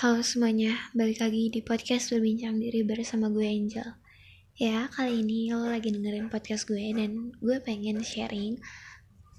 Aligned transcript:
Halo 0.00 0.24
semuanya, 0.24 0.88
balik 0.96 1.20
lagi 1.20 1.52
di 1.52 1.60
podcast 1.60 2.08
Berbincang 2.08 2.56
Diri 2.56 2.80
bersama 2.80 3.28
gue 3.28 3.44
Angel. 3.44 3.84
Ya, 4.56 4.88
kali 4.88 5.20
ini 5.20 5.52
lo 5.52 5.68
lagi 5.68 5.92
dengerin 5.92 6.32
podcast 6.32 6.64
gue 6.64 6.96
dan 6.96 7.36
gue 7.36 7.60
pengen 7.60 8.00
sharing. 8.00 8.56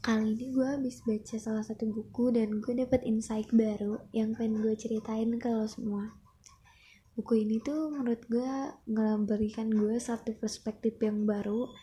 Kali 0.06 0.38
ini 0.38 0.54
gue 0.54 0.68
habis 0.78 1.02
baca 1.02 1.42
salah 1.42 1.66
satu 1.66 1.90
buku 1.90 2.38
dan 2.38 2.62
gue 2.62 2.74
dapet 2.78 3.02
insight 3.02 3.50
baru 3.50 4.06
yang 4.14 4.38
pengen 4.38 4.62
gue 4.62 4.78
ceritain 4.78 5.34
ke 5.42 5.50
lo 5.50 5.66
semua. 5.66 6.14
Buku 7.18 7.34
ini 7.42 7.58
tuh 7.58 7.90
menurut 7.90 8.22
gue 8.30 8.54
ngeberikan 8.86 9.74
gue 9.74 9.98
satu 9.98 10.38
perspektif 10.38 11.02
yang 11.02 11.26
baru 11.26 11.74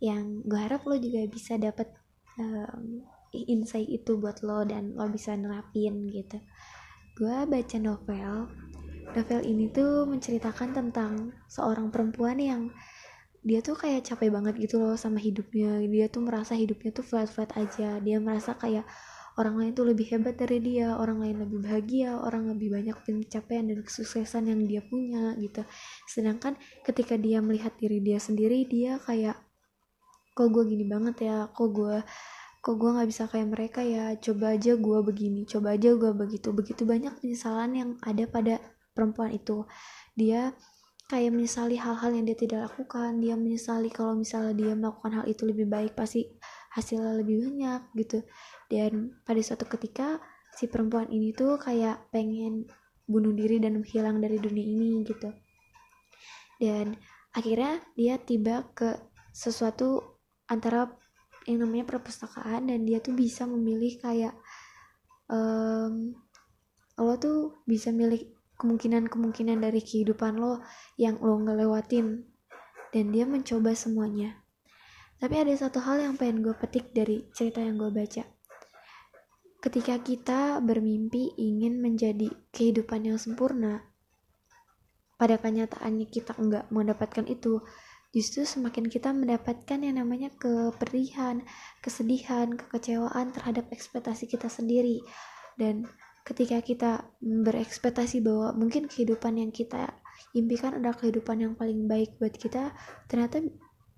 Yang 0.00 0.48
gue 0.48 0.60
harap 0.60 0.82
lo 0.88 0.96
juga 0.96 1.28
bisa 1.28 1.60
dapet 1.60 1.92
um, 2.40 3.04
insight 3.34 3.88
itu 3.90 4.16
buat 4.16 4.40
lo 4.40 4.64
dan 4.64 4.96
lo 4.96 5.08
bisa 5.12 5.36
nerapin 5.36 6.08
gitu 6.08 6.40
gue 7.14 7.36
baca 7.46 7.76
novel. 7.78 8.50
Novel 9.14 9.40
ini 9.46 9.70
tuh 9.70 10.02
menceritakan 10.10 10.74
tentang 10.74 11.30
seorang 11.46 11.94
perempuan 11.94 12.42
yang 12.42 12.62
dia 13.44 13.60
tuh 13.60 13.76
kayak 13.78 14.02
capek 14.02 14.32
banget 14.34 14.58
gitu 14.58 14.82
loh 14.82 14.98
sama 14.98 15.22
hidupnya. 15.22 15.78
Dia 15.86 16.10
tuh 16.10 16.26
merasa 16.26 16.58
hidupnya 16.58 16.90
tuh 16.90 17.06
flat 17.06 17.30
flat 17.30 17.54
aja. 17.54 18.02
Dia 18.02 18.18
merasa 18.18 18.58
kayak 18.58 18.82
orang 19.38 19.54
lain 19.58 19.72
tuh 19.74 19.86
lebih 19.86 20.06
hebat 20.14 20.38
dari 20.38 20.62
dia 20.62 20.94
orang 20.94 21.18
lain 21.18 21.42
lebih 21.42 21.58
bahagia 21.66 22.14
orang 22.22 22.54
lebih 22.54 22.70
banyak 22.70 22.94
pencapaian 23.02 23.66
dan 23.66 23.82
kesuksesan 23.82 24.50
yang 24.50 24.62
dia 24.66 24.82
punya 24.82 25.34
gitu. 25.38 25.62
Sedangkan 26.06 26.58
ketika 26.82 27.14
dia 27.14 27.42
melihat 27.42 27.74
diri 27.78 27.98
dia 28.02 28.18
sendiri 28.22 28.66
dia 28.66 28.98
kayak 29.02 29.38
kok 30.34 30.48
gue 30.50 30.64
gini 30.66 30.86
banget 30.86 31.30
ya? 31.30 31.46
Kok 31.50 31.68
gue 31.70 31.96
kok 32.64 32.80
gue 32.80 32.90
nggak 32.96 33.08
bisa 33.12 33.28
kayak 33.28 33.48
mereka 33.52 33.84
ya? 33.84 34.16
Coba 34.16 34.56
aja 34.56 34.72
gue 34.72 34.98
begini 35.04 35.44
coba 35.44 35.76
aja 35.76 35.92
gue 35.92 36.12
begitu. 36.16 36.48
Begitu 36.56 36.88
banyak 36.88 37.12
penyesalan 37.20 37.76
yang 37.76 37.90
ada 38.00 38.24
pada 38.24 38.56
perempuan 38.96 39.36
itu. 39.36 39.68
Dia 40.16 40.56
kayak 41.12 41.36
menyesali 41.36 41.76
hal-hal 41.76 42.16
yang 42.16 42.24
dia 42.24 42.38
tidak 42.40 42.72
lakukan. 42.72 43.20
Dia 43.20 43.36
menyesali 43.36 43.92
kalau 43.92 44.16
misalnya 44.16 44.56
dia 44.56 44.72
melakukan 44.72 45.20
hal 45.20 45.24
itu 45.28 45.44
lebih 45.44 45.68
baik 45.68 45.92
pasti 45.92 46.24
hasilnya 46.72 47.20
lebih 47.20 47.52
banyak 47.52 47.80
gitu. 48.00 48.24
Dan 48.72 49.20
pada 49.28 49.40
suatu 49.44 49.68
ketika 49.68 50.16
si 50.56 50.64
perempuan 50.64 51.12
ini 51.12 51.36
tuh 51.36 51.60
kayak 51.60 52.08
pengen 52.08 52.64
bunuh 53.04 53.36
diri 53.36 53.60
dan 53.60 53.76
menghilang 53.76 54.24
dari 54.24 54.40
dunia 54.40 54.64
ini 54.64 55.04
gitu. 55.04 55.28
Dan 56.56 56.96
akhirnya 57.36 57.84
dia 57.92 58.16
tiba 58.16 58.72
ke 58.72 58.96
sesuatu 59.36 60.16
antara 60.48 60.88
yang 61.44 61.64
namanya 61.64 61.84
perpustakaan 61.88 62.72
dan 62.72 62.88
dia 62.88 63.00
tuh 63.04 63.12
bisa 63.12 63.44
memilih 63.44 64.00
kayak 64.00 64.34
um, 65.28 66.16
lo 66.96 67.14
tuh 67.18 67.60
bisa 67.68 67.90
milih 67.90 68.32
kemungkinan-kemungkinan 68.56 69.60
dari 69.60 69.82
kehidupan 69.82 70.38
lo 70.38 70.62
yang 70.96 71.18
lo 71.20 71.36
ngelewatin 71.42 72.24
dan 72.94 73.04
dia 73.10 73.26
mencoba 73.26 73.74
semuanya. 73.74 74.38
Tapi 75.18 75.34
ada 75.40 75.50
satu 75.54 75.82
hal 75.82 75.98
yang 76.02 76.14
pengen 76.14 76.46
gue 76.46 76.54
petik 76.54 76.94
dari 76.94 77.26
cerita 77.34 77.58
yang 77.58 77.80
gue 77.80 77.90
baca. 77.90 78.22
Ketika 79.58 79.96
kita 80.04 80.60
bermimpi 80.60 81.34
ingin 81.40 81.80
menjadi 81.80 82.28
kehidupan 82.52 83.08
yang 83.08 83.18
sempurna 83.18 83.88
pada 85.16 85.40
kenyataannya 85.40 86.06
kita 86.10 86.36
enggak 86.36 86.68
mendapatkan 86.68 87.24
itu 87.24 87.64
justru 88.14 88.46
semakin 88.46 88.86
kita 88.86 89.10
mendapatkan 89.10 89.82
yang 89.82 89.98
namanya 89.98 90.30
keperihan, 90.38 91.42
kesedihan, 91.82 92.54
kekecewaan 92.54 93.34
terhadap 93.34 93.66
ekspektasi 93.74 94.30
kita 94.30 94.46
sendiri. 94.46 95.02
Dan 95.58 95.90
ketika 96.22 96.62
kita 96.62 97.10
berekspektasi 97.18 98.22
bahwa 98.22 98.54
mungkin 98.54 98.86
kehidupan 98.86 99.42
yang 99.42 99.50
kita 99.50 99.98
impikan 100.30 100.78
adalah 100.78 100.94
kehidupan 100.94 101.42
yang 101.42 101.52
paling 101.58 101.90
baik 101.90 102.14
buat 102.22 102.38
kita, 102.38 102.70
ternyata 103.10 103.42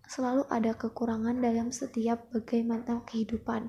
selalu 0.09 0.49
ada 0.49 0.73
kekurangan 0.73 1.37
dalam 1.37 1.69
setiap 1.69 2.33
bagaimana 2.33 3.05
kehidupan. 3.05 3.69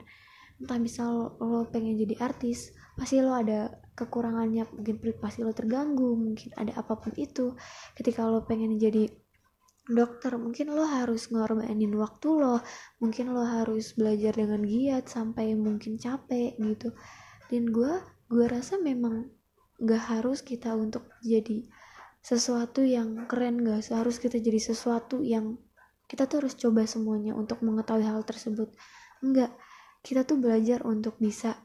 Entah 0.58 0.80
misal 0.80 1.38
lo 1.38 1.68
pengen 1.70 2.00
jadi 2.00 2.18
artis, 2.24 2.72
pasti 2.96 3.20
lo 3.20 3.36
ada 3.36 3.84
kekurangannya, 3.94 4.64
mungkin 4.74 4.96
privasi 4.98 5.44
lo 5.44 5.52
terganggu, 5.52 6.18
mungkin 6.18 6.56
ada 6.56 6.72
apa 6.80 6.98
pun 6.98 7.14
itu. 7.20 7.54
Ketika 7.94 8.26
lo 8.26 8.48
pengen 8.48 8.80
jadi 8.80 9.06
dokter 9.88 10.36
mungkin 10.36 10.76
lo 10.76 10.84
harus 10.84 11.32
ngorbanin 11.32 11.96
waktu 11.96 12.28
lo 12.28 12.60
mungkin 13.00 13.32
lo 13.32 13.44
harus 13.44 13.96
belajar 13.96 14.36
dengan 14.36 14.64
giat 14.68 15.08
sampai 15.08 15.56
mungkin 15.56 15.96
capek 15.96 16.60
gitu. 16.60 16.92
Dan 17.48 17.72
gue 17.72 17.94
gue 18.28 18.46
rasa 18.46 18.76
memang 18.78 19.32
gak 19.80 20.04
harus 20.20 20.44
kita 20.44 20.76
untuk 20.76 21.08
jadi 21.24 21.64
sesuatu 22.20 22.84
yang 22.84 23.30
keren 23.32 23.64
gak 23.64 23.88
harus 23.94 24.20
kita 24.20 24.36
jadi 24.42 24.60
sesuatu 24.60 25.24
yang 25.24 25.56
kita 26.12 26.28
tuh 26.28 26.44
harus 26.44 26.56
coba 26.60 26.84
semuanya 26.84 27.36
untuk 27.36 27.64
mengetahui 27.64 28.04
hal 28.04 28.24
tersebut. 28.28 28.76
Enggak 29.24 29.56
kita 30.04 30.24
tuh 30.24 30.40
belajar 30.40 30.84
untuk 30.88 31.20
bisa 31.20 31.56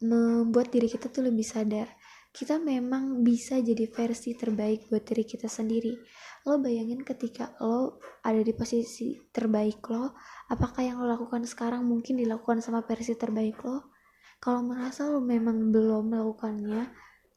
membuat 0.00 0.72
diri 0.72 0.88
kita 0.88 1.12
tuh 1.12 1.28
lebih 1.28 1.44
sadar 1.44 1.92
kita 2.30 2.62
memang 2.62 3.26
bisa 3.26 3.58
jadi 3.58 3.90
versi 3.90 4.38
terbaik 4.38 4.86
buat 4.86 5.02
diri 5.02 5.26
kita 5.26 5.50
sendiri. 5.50 5.98
Lo 6.46 6.62
bayangin 6.62 7.02
ketika 7.02 7.58
lo 7.58 7.98
ada 8.22 8.38
di 8.38 8.54
posisi 8.54 9.18
terbaik 9.34 9.82
lo 9.90 10.14
apakah 10.46 10.80
yang 10.86 11.02
lo 11.02 11.10
lakukan 11.10 11.42
sekarang 11.42 11.82
mungkin 11.82 12.22
dilakukan 12.22 12.62
sama 12.62 12.86
versi 12.86 13.18
terbaik 13.18 13.58
lo? 13.66 13.90
Kalau 14.38 14.62
merasa 14.62 15.10
lo 15.10 15.18
memang 15.18 15.74
belum 15.74 16.14
melakukannya 16.14 16.86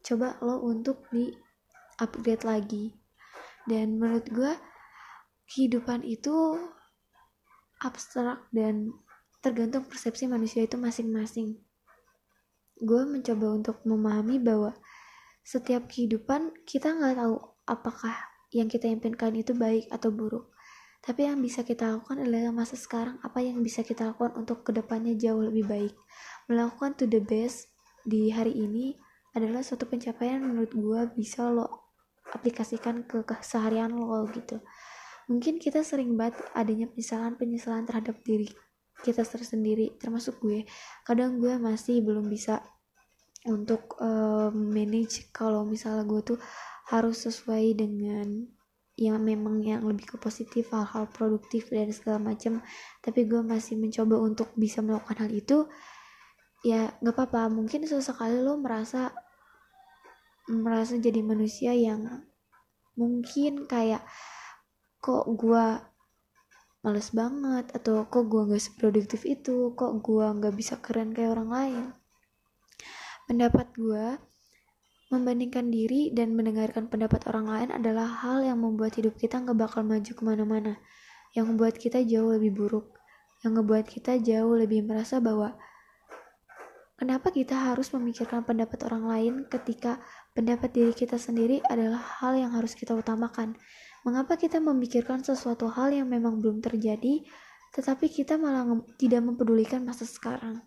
coba 0.06 0.38
lo 0.46 0.62
untuk 0.62 1.10
di 1.10 1.34
upgrade 1.98 2.46
lagi. 2.46 2.94
Dan 3.66 3.98
menurut 3.98 4.30
gue 4.30 4.54
kehidupan 5.50 6.06
itu 6.06 6.60
abstrak 7.82 8.46
dan 8.54 8.94
tergantung 9.44 9.84
persepsi 9.90 10.30
manusia 10.30 10.64
itu 10.64 10.80
masing-masing 10.80 11.60
gue 12.84 13.02
mencoba 13.08 13.48
untuk 13.56 13.80
memahami 13.88 14.44
bahwa 14.44 14.76
setiap 15.40 15.88
kehidupan 15.88 16.52
kita 16.68 16.92
nggak 16.92 17.16
tahu 17.16 17.36
apakah 17.64 18.16
yang 18.52 18.68
kita 18.68 18.92
impikan 18.92 19.32
itu 19.34 19.56
baik 19.56 19.88
atau 19.90 20.12
buruk. 20.12 20.52
Tapi 21.04 21.28
yang 21.28 21.44
bisa 21.44 21.68
kita 21.68 21.92
lakukan 21.92 22.24
adalah 22.24 22.56
masa 22.56 22.80
sekarang 22.80 23.20
apa 23.20 23.44
yang 23.44 23.60
bisa 23.60 23.84
kita 23.84 24.16
lakukan 24.16 24.40
untuk 24.40 24.64
ke 24.64 24.72
depannya 24.72 25.16
jauh 25.20 25.44
lebih 25.44 25.68
baik. 25.68 25.96
Melakukan 26.48 26.96
to 26.96 27.04
the 27.08 27.20
best 27.20 27.72
di 28.08 28.32
hari 28.32 28.56
ini 28.56 28.96
adalah 29.36 29.66
suatu 29.66 29.84
pencapaian 29.84 30.40
menurut 30.40 30.72
gue 30.72 31.02
bisa 31.20 31.52
lo 31.52 31.92
aplikasikan 32.32 33.04
ke 33.04 33.28
keseharian 33.28 33.92
lo 33.92 34.24
gitu. 34.32 34.64
Mungkin 35.28 35.60
kita 35.60 35.84
sering 35.84 36.16
banget 36.16 36.40
adanya 36.56 36.88
penyesalan-penyesalan 36.88 37.84
terhadap 37.84 38.24
diri 38.24 38.48
kita 39.04 39.28
tersendiri 39.28 40.00
termasuk 40.00 40.40
gue. 40.40 40.64
Kadang 41.04 41.42
gue 41.44 41.60
masih 41.60 42.00
belum 42.00 42.32
bisa 42.32 42.64
untuk 43.44 44.00
uh, 44.00 44.48
manage 44.56 45.28
kalau 45.36 45.68
misalnya 45.68 46.08
gue 46.08 46.36
tuh 46.36 46.40
harus 46.88 47.28
sesuai 47.28 47.76
dengan 47.76 48.48
yang 48.94 49.18
memang 49.20 49.58
yang 49.66 49.82
lebih 49.84 50.16
ke 50.16 50.18
positif 50.22 50.70
hal-hal 50.72 51.10
produktif 51.12 51.68
dan 51.74 51.92
segala 51.92 52.22
macam. 52.22 52.64
Tapi 53.04 53.26
gue 53.28 53.42
masih 53.44 53.76
mencoba 53.76 54.16
untuk 54.22 54.54
bisa 54.56 54.80
melakukan 54.80 55.28
hal 55.28 55.32
itu 55.34 55.58
ya 56.64 56.94
nggak 57.04 57.16
apa-apa. 57.16 57.52
Mungkin 57.52 57.84
sesekali 57.84 58.40
lo 58.40 58.56
merasa 58.56 59.12
merasa 60.48 60.96
jadi 61.00 61.20
manusia 61.24 61.76
yang 61.76 62.24
mungkin 62.96 63.66
kayak 63.68 64.06
kok 65.04 65.26
gue 65.36 65.66
males 66.86 67.10
banget? 67.12 67.66
Atau 67.76 68.08
kok 68.08 68.24
gue 68.30 68.56
gak 68.56 68.64
seproduktif 68.64 69.28
itu? 69.28 69.74
Kok 69.76 70.00
gue 70.00 70.26
gak 70.40 70.56
bisa 70.56 70.80
keren 70.80 71.12
kayak 71.12 71.36
orang 71.36 71.50
lain 71.52 71.86
pendapat 73.28 73.72
gue 73.76 74.20
membandingkan 75.14 75.70
diri 75.70 76.10
dan 76.10 76.34
mendengarkan 76.34 76.90
pendapat 76.90 77.30
orang 77.30 77.46
lain 77.46 77.70
adalah 77.70 78.10
hal 78.26 78.42
yang 78.42 78.58
membuat 78.58 78.98
hidup 78.98 79.14
kita 79.14 79.38
gak 79.46 79.54
bakal 79.54 79.86
maju 79.86 80.10
ke 80.10 80.24
mana-mana. 80.26 80.74
Yang 81.38 81.46
membuat 81.54 81.76
kita 81.78 82.02
jauh 82.02 82.34
lebih 82.34 82.50
buruk. 82.50 82.98
Yang 83.46 83.62
ngebuat 83.62 83.86
kita 83.86 84.18
jauh 84.18 84.56
lebih 84.58 84.82
merasa 84.82 85.22
bahwa 85.22 85.54
kenapa 86.98 87.30
kita 87.30 87.54
harus 87.54 87.94
memikirkan 87.94 88.42
pendapat 88.42 88.80
orang 88.90 89.06
lain 89.06 89.34
ketika 89.52 90.02
pendapat 90.34 90.74
diri 90.74 90.94
kita 90.98 91.22
sendiri 91.22 91.62
adalah 91.70 92.02
hal 92.24 92.34
yang 92.34 92.56
harus 92.58 92.74
kita 92.74 92.98
utamakan? 92.98 93.54
Mengapa 94.02 94.36
kita 94.36 94.58
memikirkan 94.58 95.22
sesuatu 95.22 95.70
hal 95.70 95.94
yang 95.94 96.10
memang 96.10 96.42
belum 96.42 96.60
terjadi, 96.60 97.24
tetapi 97.76 98.10
kita 98.10 98.36
malah 98.36 98.66
tidak 98.98 99.22
mempedulikan 99.22 99.86
masa 99.86 100.04
sekarang? 100.10 100.64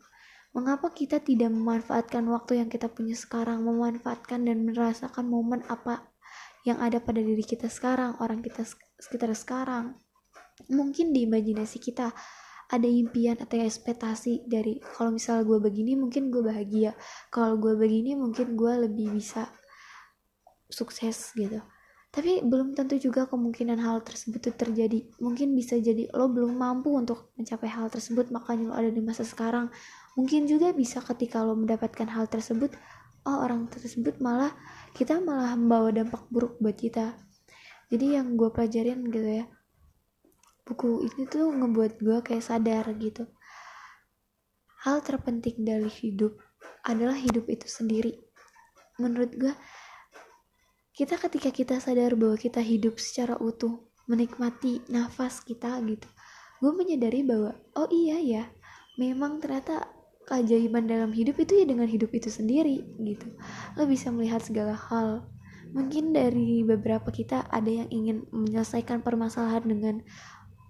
Mengapa 0.56 0.88
kita 0.88 1.20
tidak 1.20 1.52
memanfaatkan 1.52 2.24
waktu 2.32 2.64
yang 2.64 2.72
kita 2.72 2.88
punya 2.88 3.12
sekarang, 3.12 3.60
memanfaatkan 3.60 4.40
dan 4.48 4.64
merasakan 4.64 5.28
momen 5.28 5.60
apa 5.68 6.08
yang 6.64 6.80
ada 6.80 6.96
pada 6.96 7.20
diri 7.20 7.44
kita 7.44 7.68
sekarang, 7.68 8.16
orang 8.24 8.40
kita 8.40 8.64
sekitar 8.96 9.36
sekarang? 9.36 10.00
Mungkin 10.72 11.12
di 11.12 11.28
imajinasi 11.28 11.76
kita 11.76 12.08
ada 12.72 12.88
impian 12.88 13.36
atau 13.36 13.60
ekspektasi 13.60 14.48
dari 14.48 14.80
kalau 14.80 15.12
misal 15.12 15.44
gue 15.44 15.60
begini 15.60 15.94
mungkin 15.94 16.34
gue 16.34 16.42
bahagia 16.42 16.98
kalau 17.30 17.60
gue 17.62 17.78
begini 17.78 18.18
mungkin 18.18 18.58
gue 18.58 18.72
lebih 18.88 19.12
bisa 19.12 19.52
sukses 20.72 21.36
gitu. 21.36 21.60
Tapi 22.10 22.40
belum 22.40 22.72
tentu 22.72 22.96
juga 22.96 23.28
kemungkinan 23.28 23.76
hal 23.76 24.00
tersebut 24.00 24.40
itu 24.40 24.52
terjadi. 24.56 25.04
Mungkin 25.20 25.52
bisa 25.52 25.76
jadi 25.76 26.08
lo 26.16 26.32
belum 26.32 26.56
mampu 26.56 26.96
untuk 26.96 27.36
mencapai 27.36 27.68
hal 27.68 27.92
tersebut 27.92 28.32
makanya 28.32 28.72
lo 28.72 28.74
ada 28.74 28.88
di 28.88 29.04
masa 29.04 29.22
sekarang 29.22 29.68
mungkin 30.16 30.48
juga 30.48 30.72
bisa 30.72 31.04
ketika 31.04 31.44
lo 31.44 31.54
mendapatkan 31.54 32.08
hal 32.08 32.26
tersebut 32.26 32.72
oh 33.28 33.38
orang 33.44 33.68
tersebut 33.68 34.18
malah 34.18 34.50
kita 34.96 35.20
malah 35.20 35.52
membawa 35.54 35.92
dampak 35.92 36.24
buruk 36.32 36.56
buat 36.58 36.74
kita. 36.74 37.20
Jadi 37.86 38.18
yang 38.18 38.34
gue 38.34 38.50
pelajarin 38.50 39.06
gitu 39.12 39.44
ya 39.44 39.46
buku 40.66 41.06
ini 41.06 41.30
tuh 41.30 41.46
ngebuat 41.54 42.02
gue 42.02 42.18
kayak 42.26 42.42
sadar 42.42 42.90
gitu. 42.98 43.28
Hal 44.82 44.98
terpenting 45.06 45.62
dari 45.62 45.86
hidup 45.86 46.34
adalah 46.82 47.14
hidup 47.14 47.46
itu 47.46 47.70
sendiri. 47.70 48.18
Menurut 48.98 49.30
gue 49.36 49.54
kita 50.96 51.20
ketika 51.20 51.52
kita 51.52 51.76
sadar 51.78 52.16
bahwa 52.16 52.34
kita 52.40 52.64
hidup 52.64 52.96
secara 52.96 53.36
utuh 53.36 53.84
menikmati 54.08 54.80
nafas 54.88 55.42
kita 55.44 55.76
gitu 55.84 56.08
gue 56.56 56.72
menyadari 56.72 57.20
bahwa 57.20 57.52
oh 57.76 57.88
iya 57.92 58.16
ya 58.16 58.44
memang 58.96 59.44
ternyata 59.44 59.92
keajaiban 60.26 60.90
dalam 60.90 61.14
hidup 61.14 61.38
itu 61.38 61.62
ya 61.62 61.64
dengan 61.64 61.86
hidup 61.86 62.10
itu 62.10 62.28
sendiri 62.28 62.82
gitu. 62.98 63.30
Lo 63.78 63.86
bisa 63.86 64.10
melihat 64.10 64.42
segala 64.42 64.74
hal. 64.74 65.22
Mungkin 65.70 66.14
dari 66.14 66.66
beberapa 66.66 67.14
kita 67.14 67.46
ada 67.46 67.70
yang 67.70 67.88
ingin 67.90 68.26
menyelesaikan 68.34 69.06
permasalahan 69.06 69.66
dengan 69.66 69.96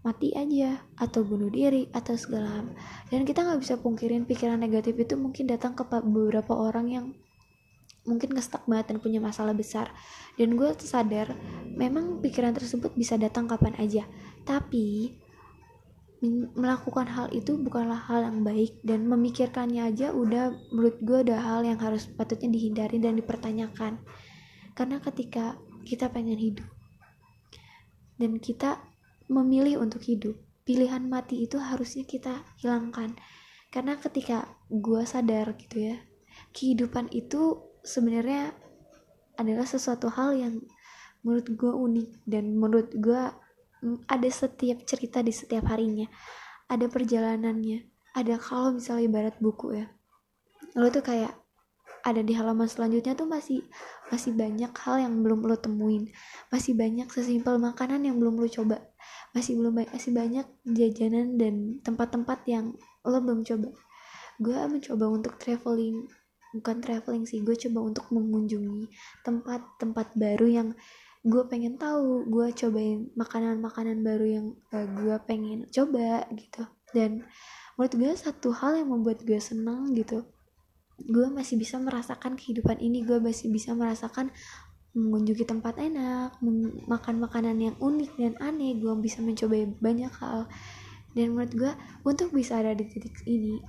mati 0.05 0.31
aja 0.39 0.87
atau 0.95 1.27
bunuh 1.27 1.51
diri 1.51 1.89
atau 1.91 2.15
segala 2.15 2.63
hal. 2.63 2.67
Dan 3.11 3.25
kita 3.25 3.43
nggak 3.43 3.61
bisa 3.65 3.75
pungkirin 3.81 4.29
pikiran 4.29 4.61
negatif 4.61 4.95
itu 4.95 5.19
mungkin 5.19 5.49
datang 5.51 5.75
ke 5.75 5.83
beberapa 5.89 6.53
orang 6.55 6.87
yang 6.93 7.07
mungkin 8.07 8.39
ngestak 8.39 8.63
banget 8.71 8.95
dan 8.95 8.97
punya 9.03 9.19
masalah 9.19 9.57
besar. 9.57 9.91
Dan 10.39 10.55
gue 10.55 10.71
sadar 10.79 11.35
memang 11.75 12.23
pikiran 12.23 12.55
tersebut 12.55 12.95
bisa 12.95 13.19
datang 13.19 13.51
kapan 13.51 13.75
aja. 13.83 14.07
Tapi 14.47 15.19
melakukan 16.57 17.07
hal 17.07 17.29
itu 17.33 17.57
bukanlah 17.61 17.99
hal 18.09 18.29
yang 18.29 18.41
baik. 18.45 18.81
Dan 18.83 19.09
memikirkannya 19.09 19.91
aja 19.93 20.13
udah 20.13 20.53
menurut 20.73 20.97
gue 21.01 21.19
udah 21.29 21.41
hal 21.41 21.61
yang 21.65 21.79
harus 21.81 22.09
patutnya 22.09 22.53
dihindari 22.53 23.01
dan 23.01 23.17
dipertanyakan. 23.17 24.01
Karena 24.77 25.01
ketika 25.01 25.57
kita 25.87 26.11
pengen 26.11 26.37
hidup 26.37 26.67
dan 28.17 28.41
kita 28.43 28.83
memilih 29.31 29.81
untuk 29.85 30.03
hidup 30.03 30.35
pilihan 30.67 31.05
mati 31.07 31.45
itu 31.45 31.61
harusnya 31.61 32.05
kita 32.05 32.45
hilangkan. 32.61 33.17
Karena 33.71 33.97
ketika 34.01 34.51
gue 34.73 35.05
sadar 35.05 35.53
gitu 35.57 35.93
ya 35.93 35.97
kehidupan 36.53 37.13
itu 37.13 37.61
sebenarnya 37.85 38.53
adalah 39.37 39.69
sesuatu 39.69 40.09
hal 40.09 40.37
yang 40.37 40.55
menurut 41.21 41.49
gue 41.53 41.73
unik 41.73 42.11
dan 42.25 42.45
menurut 42.57 42.91
gue 42.97 43.23
ada 44.11 44.29
setiap 44.29 44.83
cerita 44.85 45.23
di 45.23 45.33
setiap 45.33 45.71
harinya 45.71 46.07
ada 46.67 46.91
perjalanannya 46.91 47.87
ada 48.17 48.35
kalau 48.41 48.77
misalnya 48.77 49.05
ibarat 49.07 49.37
buku 49.39 49.81
ya 49.81 49.87
lo 50.77 50.91
tuh 50.91 51.05
kayak 51.05 51.33
ada 52.07 52.23
di 52.23 52.39
halaman 52.39 52.71
selanjutnya 52.71 53.19
tuh 53.19 53.27
masih 53.27 53.67
masih 54.15 54.31
banyak 54.35 54.71
hal 54.71 55.03
yang 55.03 55.15
belum 55.27 55.43
lo 55.43 55.59
temuin 55.59 56.11
masih 56.55 56.79
banyak 56.79 57.11
sesimpel 57.11 57.59
makanan 57.59 58.07
yang 58.07 58.19
belum 58.19 58.39
lo 58.39 58.47
coba 58.47 58.79
masih 59.37 59.53
belum 59.61 59.85
masih 59.93 60.17
banyak 60.17 60.47
jajanan 60.65 61.37
dan 61.37 61.77
tempat-tempat 61.85 62.41
yang 62.49 62.73
lo 63.05 63.21
belum 63.21 63.45
coba. 63.45 63.69
Gue 64.41 64.57
mencoba 64.65 65.13
untuk 65.13 65.37
traveling 65.37 66.09
bukan 66.57 66.81
traveling 66.81 67.29
sih 67.29 67.45
gue 67.45 67.53
coba 67.53 67.85
untuk 67.85 68.09
mengunjungi 68.09 68.89
tempat-tempat 69.29 70.17
baru 70.17 70.47
yang 70.49 70.69
gue 71.27 71.43
pengen 71.51 71.75
tahu 71.75 72.31
gue 72.31 72.55
cobain 72.55 73.11
makanan-makanan 73.19 74.07
baru 74.07 74.27
yang 74.27 74.47
uh, 74.71 74.87
gue 74.87 75.17
pengen 75.27 75.67
coba 75.75 76.25
gitu. 76.39 76.63
Dan 76.95 77.27
menurut 77.75 77.95
gue 77.99 78.13
satu 78.15 78.55
hal 78.55 78.79
yang 78.79 78.95
membuat 78.95 79.27
gue 79.27 79.37
senang 79.43 79.91
gitu 79.93 80.23
gue 81.03 81.29
masih 81.29 81.61
bisa 81.61 81.77
merasakan 81.77 82.41
kehidupan 82.41 82.81
ini. 82.81 83.05
Gue 83.05 83.21
masih 83.21 83.53
bisa 83.53 83.77
merasakan 83.77 84.33
mengunjungi 84.97 85.45
tempat 85.45 85.77
enak 85.77 86.41
makan 86.89 87.21
makanan 87.21 87.57
yang 87.61 87.77
unik 87.77 88.17
dan 88.17 88.35
aneh. 88.41 88.81
Gue 88.81 88.97
bisa 88.97 89.21
mencoba 89.21 89.69
banyak 89.81 90.13
hal. 90.17 90.49
Dan 91.13 91.37
menurut 91.37 91.53
gue 91.53 91.73
untuk 92.05 92.33
bisa 92.33 92.61
ada 92.61 92.73
di 92.73 92.85
titik 92.89 93.13
ini 93.29 93.61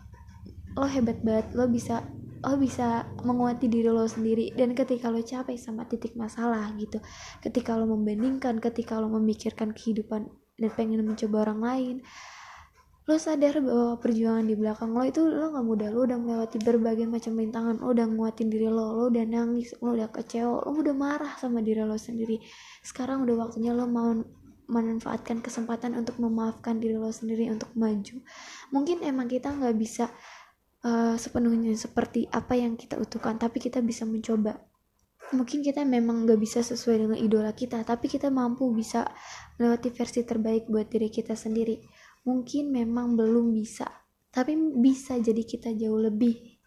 lo 0.78 0.88
hebat 0.88 1.20
banget. 1.20 1.52
Lo 1.52 1.68
bisa 1.68 2.08
lo 2.44 2.56
bisa 2.60 3.10
menguati 3.26 3.66
diri 3.72 3.90
lo 3.90 4.06
sendiri 4.06 4.54
dan 4.54 4.78
ketika 4.78 5.10
lo 5.10 5.22
capek 5.22 5.58
sama 5.58 5.90
titik 5.90 6.14
masalah 6.14 6.70
gitu 6.78 7.02
ketika 7.42 7.74
lo 7.74 7.90
membandingkan 7.90 8.62
ketika 8.62 9.00
lo 9.02 9.10
memikirkan 9.10 9.74
kehidupan 9.74 10.30
dan 10.58 10.70
pengen 10.74 11.06
mencoba 11.06 11.50
orang 11.50 11.62
lain 11.62 11.98
lo 13.08 13.16
sadar 13.16 13.64
bahwa 13.64 13.96
perjuangan 14.04 14.44
di 14.44 14.56
belakang 14.60 14.92
lo 14.92 15.00
itu 15.08 15.24
lo 15.24 15.56
gak 15.56 15.64
mudah. 15.64 15.88
Lo 15.96 16.04
udah 16.04 16.20
melewati 16.20 16.60
berbagai 16.60 17.08
macam 17.08 17.40
rintangan 17.40 17.80
lo 17.80 17.96
udah 17.96 18.04
nguatin 18.04 18.52
diri 18.52 18.68
lo 18.68 19.00
lo 19.00 19.08
udah 19.08 19.24
nangis 19.24 19.72
lo 19.80 19.96
udah 19.96 20.12
kecewa 20.12 20.68
lo 20.68 20.76
udah 20.76 20.92
marah 20.92 21.34
sama 21.40 21.64
diri 21.64 21.88
lo 21.88 21.96
sendiri. 21.96 22.44
Sekarang 22.84 23.24
udah 23.24 23.48
waktunya 23.48 23.72
lo 23.72 23.88
mau 23.88 24.12
memanfaatkan 24.68 25.40
kesempatan 25.40 25.96
untuk 25.96 26.20
memaafkan 26.20 26.84
diri 26.84 27.00
lo 27.00 27.08
sendiri 27.08 27.48
untuk 27.48 27.72
maju. 27.80 28.20
Mungkin 28.76 29.00
emang 29.08 29.32
kita 29.32 29.56
nggak 29.56 29.76
bisa 29.80 30.12
uh, 30.86 31.16
sepenuhnya 31.18 31.74
seperti 31.74 32.30
apa 32.30 32.54
yang 32.54 32.78
kita 32.78 33.00
utuhkan 33.00 33.40
tapi 33.40 33.58
kita 33.58 33.82
bisa 33.82 34.06
mencoba. 34.06 34.58
Mungkin 35.34 35.60
kita 35.60 35.84
memang 35.84 36.24
gak 36.24 36.40
bisa 36.40 36.64
sesuai 36.64 37.04
dengan 37.04 37.18
idola 37.20 37.52
kita 37.52 37.84
tapi 37.84 38.08
kita 38.08 38.32
mampu 38.32 38.70
bisa 38.72 39.04
melewati 39.60 39.92
versi 39.92 40.22
terbaik 40.24 40.70
buat 40.70 40.88
diri 40.88 41.10
kita 41.10 41.34
sendiri. 41.34 41.82
Mungkin 42.28 42.72
memang 42.72 43.18
belum 43.18 43.52
bisa 43.56 43.88
tapi 44.38 44.54
bisa 44.78 45.18
jadi 45.18 45.42
kita 45.42 45.74
jauh 45.74 45.98
lebih. 45.98 46.62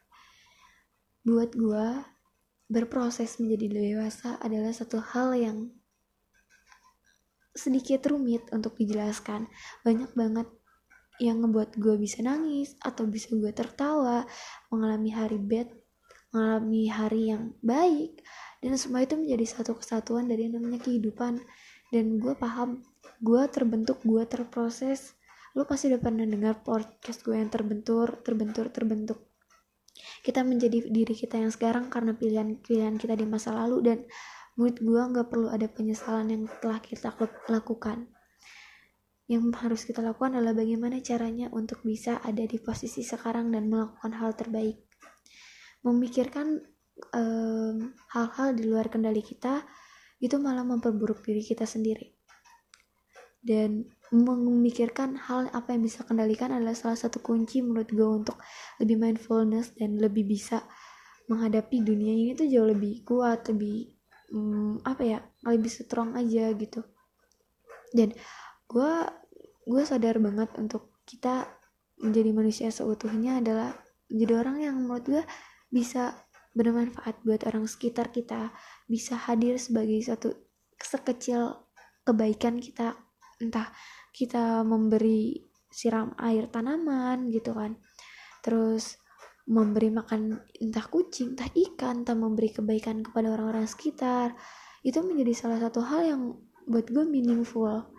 Buat 1.23 1.55
gue 1.55 1.87
berproses 2.71 3.39
menjadi 3.39 3.71
dewasa 3.71 4.43
adalah 4.43 4.75
satu 4.75 4.99
hal 4.99 5.39
yang 5.39 5.59
sedikit 7.55 8.03
rumit 8.11 8.47
untuk 8.51 8.75
dijelaskan. 8.75 9.47
Banyak 9.87 10.15
banget 10.19 10.51
yang 11.21 11.45
ngebuat 11.45 11.77
gue 11.77 11.95
bisa 12.01 12.25
nangis 12.25 12.75
atau 12.81 13.05
bisa 13.05 13.31
gue 13.37 13.53
tertawa 13.53 14.25
mengalami 14.73 15.13
hari 15.13 15.39
bad 15.39 15.69
mengalami 16.31 16.87
hari 16.87 17.35
yang 17.35 17.53
baik 17.61 18.23
dan 18.61 18.77
semua 18.77 19.01
itu 19.01 19.17
menjadi 19.17 19.45
satu 19.49 19.73
kesatuan 19.81 20.29
dari 20.29 20.47
yang 20.47 20.61
namanya 20.61 20.85
kehidupan. 20.85 21.41
Dan 21.91 22.21
gue 22.21 22.37
paham 22.37 22.85
gue 23.19 23.43
terbentuk 23.49 23.99
gue 24.05 24.23
terproses. 24.29 25.17
Lo 25.57 25.67
pasti 25.67 25.91
udah 25.91 25.99
pernah 25.99 26.29
dengar 26.29 26.63
podcast 26.63 27.25
gue 27.25 27.35
yang 27.35 27.51
terbentur 27.51 28.21
terbentur 28.23 28.69
terbentuk. 28.71 29.27
Kita 30.21 30.45
menjadi 30.45 30.87
diri 30.87 31.15
kita 31.17 31.41
yang 31.41 31.51
sekarang 31.51 31.89
karena 31.89 32.13
pilihan-pilihan 32.15 33.01
kita 33.01 33.17
di 33.17 33.27
masa 33.27 33.57
lalu 33.57 33.83
dan 33.83 33.99
menurut 34.55 34.77
gue 34.79 35.03
nggak 35.17 35.27
perlu 35.33 35.49
ada 35.49 35.67
penyesalan 35.67 36.29
yang 36.29 36.45
telah 36.61 36.79
kita 36.85 37.11
lakukan 37.49 38.13
yang 39.31 39.47
harus 39.55 39.87
kita 39.87 40.03
lakukan 40.03 40.35
adalah 40.35 40.59
bagaimana 40.59 40.99
caranya 40.99 41.47
untuk 41.55 41.87
bisa 41.87 42.19
ada 42.27 42.43
di 42.43 42.59
posisi 42.59 43.07
sekarang 43.07 43.55
dan 43.55 43.71
melakukan 43.71 44.11
hal 44.19 44.35
terbaik. 44.35 44.83
Memikirkan 45.87 46.59
hal-hal 48.11 48.49
um, 48.51 48.57
di 48.59 48.67
luar 48.67 48.91
kendali 48.91 49.23
kita 49.23 49.63
itu 50.19 50.35
malah 50.43 50.67
memperburuk 50.67 51.23
diri 51.23 51.47
kita 51.47 51.63
sendiri. 51.63 52.11
Dan 53.39 53.87
memikirkan 54.11 55.15
hal 55.15 55.47
apa 55.55 55.79
yang 55.79 55.87
bisa 55.87 56.03
kendalikan 56.03 56.51
adalah 56.51 56.75
salah 56.75 56.99
satu 56.99 57.23
kunci 57.23 57.63
menurut 57.63 57.87
gue 57.87 58.05
untuk 58.05 58.37
lebih 58.83 58.99
mindfulness 58.99 59.79
dan 59.79 59.97
lebih 59.97 60.27
bisa 60.27 60.67
menghadapi 61.31 61.87
dunia 61.87 62.11
ini 62.11 62.35
tuh 62.35 62.51
jauh 62.51 62.67
lebih 62.67 63.07
kuat, 63.07 63.47
lebih 63.55 63.95
um, 64.35 64.83
apa 64.83 65.03
ya, 65.07 65.19
lebih 65.47 65.71
strong 65.71 66.19
aja 66.19 66.51
gitu. 66.59 66.83
Dan 67.95 68.11
gue 68.71 68.95
gue 69.67 69.83
sadar 69.83 70.23
banget 70.23 70.55
untuk 70.63 71.03
kita 71.03 71.51
menjadi 71.99 72.31
manusia 72.31 72.69
seutuhnya 72.71 73.43
adalah 73.43 73.75
menjadi 74.07 74.35
orang 74.39 74.57
yang 74.63 74.75
menurut 74.79 75.05
gue 75.05 75.23
bisa 75.71 76.15
bermanfaat 76.55 77.23
buat 77.23 77.47
orang 77.47 77.67
sekitar 77.67 78.11
kita 78.11 78.51
bisa 78.87 79.15
hadir 79.15 79.59
sebagai 79.59 79.99
satu 80.03 80.35
sekecil 80.79 81.67
kebaikan 82.03 82.59
kita. 82.59 82.99
Entah 83.39 83.71
kita 84.11 84.67
memberi 84.67 85.47
siram 85.71 86.15
air 86.19 86.51
tanaman 86.51 87.31
gitu 87.31 87.55
kan 87.55 87.79
terus 88.43 88.99
memberi 89.47 89.87
makan 89.95 90.43
entah 90.59 90.83
kucing 90.91 91.39
entah 91.39 91.47
ikan 91.47 92.03
entah 92.03 92.19
memberi 92.19 92.51
kebaikan 92.51 93.07
kepada 93.07 93.31
orang-orang 93.35 93.67
sekitar. 93.71 94.35
Itu 94.83 95.05
menjadi 95.05 95.33
salah 95.37 95.59
satu 95.61 95.85
hal 95.85 96.01
yang 96.07 96.23
buat 96.67 96.89
gue 96.89 97.05
meaningful 97.07 97.93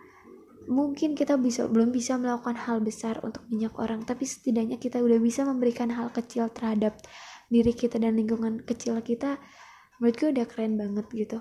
mungkin 0.68 1.16
kita 1.16 1.38
bisa 1.38 1.66
belum 1.66 1.90
bisa 1.90 2.18
melakukan 2.20 2.54
hal 2.54 2.82
besar 2.82 3.18
untuk 3.22 3.46
banyak 3.48 3.72
orang 3.78 4.02
tapi 4.02 4.26
setidaknya 4.26 4.76
kita 4.76 5.00
udah 5.00 5.18
bisa 5.18 5.42
memberikan 5.46 5.90
hal 5.94 6.10
kecil 6.10 6.50
terhadap 6.50 6.98
diri 7.52 7.76
kita 7.76 8.00
dan 8.00 8.16
lingkungan 8.16 8.64
kecil 8.64 8.96
kita 9.04 9.36
menurut 10.02 10.16
gue 10.18 10.28
udah 10.34 10.46
keren 10.50 10.74
banget 10.74 11.06
gitu. 11.14 11.38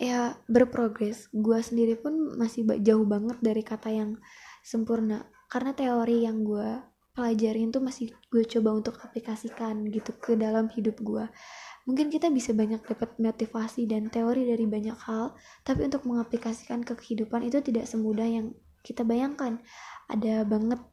Ya 0.00 0.38
berprogres. 0.48 1.28
Gue 1.34 1.60
sendiri 1.60 1.98
pun 2.00 2.38
masih 2.40 2.64
jauh 2.80 3.04
banget 3.04 3.36
dari 3.44 3.60
kata 3.60 3.92
yang 3.92 4.16
sempurna. 4.64 5.28
Karena 5.52 5.76
teori 5.76 6.24
yang 6.24 6.40
gue 6.40 6.80
pelajarin 7.12 7.74
tuh 7.74 7.82
masih 7.82 8.14
gue 8.30 8.46
coba 8.46 8.78
untuk 8.78 8.94
aplikasikan 9.02 9.90
gitu 9.90 10.14
ke 10.16 10.38
dalam 10.38 10.70
hidup 10.70 11.02
gue 11.02 11.26
Mungkin 11.88 12.12
kita 12.12 12.28
bisa 12.28 12.52
banyak 12.52 12.84
dapat 12.84 13.16
motivasi 13.16 13.88
dan 13.88 14.12
teori 14.12 14.44
dari 14.44 14.68
banyak 14.68 14.98
hal, 15.08 15.32
tapi 15.64 15.88
untuk 15.88 16.04
mengaplikasikan 16.04 16.84
ke 16.84 16.92
kehidupan 16.92 17.48
itu 17.48 17.64
tidak 17.64 17.88
semudah 17.88 18.28
yang 18.28 18.52
kita 18.84 19.08
bayangkan. 19.08 19.56
Ada 20.12 20.44
banget 20.44 20.84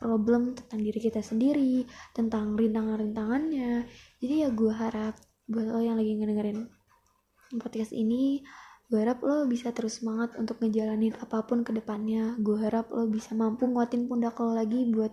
problem 0.00 0.56
tentang 0.56 0.80
diri 0.80 1.00
kita 1.04 1.20
sendiri, 1.20 1.84
tentang 2.16 2.56
rintangan-rintangannya. 2.56 3.84
Jadi 4.24 4.34
ya 4.40 4.48
gue 4.48 4.72
harap 4.72 5.20
buat 5.44 5.68
lo 5.68 5.84
yang 5.84 6.00
lagi 6.00 6.16
ngedengerin 6.16 6.64
podcast 7.60 7.92
ini, 7.92 8.40
gue 8.88 8.98
harap 9.04 9.20
lo 9.20 9.44
bisa 9.44 9.68
terus 9.76 10.00
semangat 10.00 10.32
untuk 10.40 10.64
ngejalanin 10.64 11.12
apa 11.20 11.44
pun 11.44 11.60
ke 11.60 11.76
depannya. 11.76 12.40
Gue 12.40 12.56
harap 12.56 12.88
lo 12.88 13.04
bisa 13.04 13.36
mampu 13.36 13.68
nguatin 13.68 14.08
pundak 14.08 14.40
lo 14.40 14.56
lagi 14.56 14.88
buat 14.88 15.12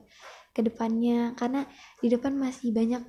ke 0.55 0.63
depannya, 0.63 1.35
karena 1.35 1.67
di 1.99 2.07
depan 2.07 2.39
masih 2.39 2.71
banyak 2.71 3.03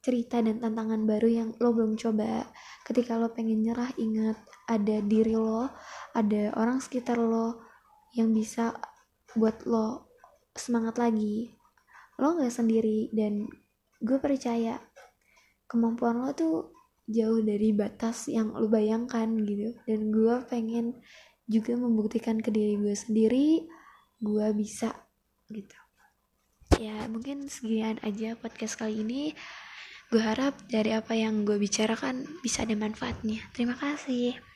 cerita 0.00 0.40
dan 0.40 0.60
tantangan 0.60 1.04
baru 1.04 1.28
yang 1.28 1.48
lo 1.60 1.76
belum 1.76 1.96
coba. 2.00 2.48
Ketika 2.84 3.20
lo 3.20 3.32
pengen 3.32 3.60
nyerah 3.60 3.92
ingat 4.00 4.36
ada 4.68 5.04
diri 5.04 5.36
lo 5.36 5.68
ada 6.16 6.56
orang 6.56 6.80
sekitar 6.80 7.20
lo 7.20 7.60
yang 8.16 8.32
bisa 8.32 8.74
buat 9.36 9.62
lo 9.68 10.10
semangat 10.56 10.96
lagi. 10.96 11.52
Lo 12.16 12.36
gak 12.36 12.52
sendiri 12.52 13.12
dan 13.12 13.48
gue 14.00 14.18
percaya 14.18 14.80
kemampuan 15.68 16.24
lo 16.24 16.32
tuh 16.32 16.72
jauh 17.06 17.42
dari 17.44 17.70
batas 17.76 18.26
yang 18.32 18.56
lo 18.56 18.66
bayangkan 18.72 19.28
gitu. 19.44 19.76
Dan 19.84 20.08
gue 20.08 20.34
pengen 20.48 20.96
juga 21.50 21.76
membuktikan 21.76 22.38
ke 22.40 22.48
diri 22.48 22.80
gue 22.80 22.94
sendiri 22.96 23.68
gue 24.20 24.46
bisa 24.56 24.92
gitu. 25.52 25.76
Ya 26.80 27.04
mungkin 27.10 27.50
sekian 27.50 28.00
aja 28.00 28.38
podcast 28.38 28.78
kali 28.80 29.04
ini 29.04 29.36
Gue 30.10 30.18
harap 30.26 30.58
dari 30.66 30.90
apa 30.90 31.14
yang 31.14 31.46
gue 31.46 31.54
bicarakan 31.54 32.26
bisa 32.42 32.66
ada 32.66 32.74
manfaatnya. 32.74 33.46
Terima 33.54 33.78
kasih. 33.78 34.49